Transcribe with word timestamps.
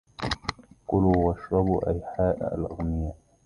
كلوا 0.87 1.15
واشربوا 1.17 1.89
أيحا 1.89 2.31
الأغنياء 2.55 3.15